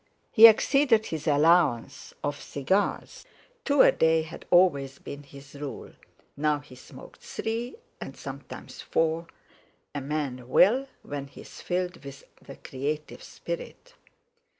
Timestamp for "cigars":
2.41-3.23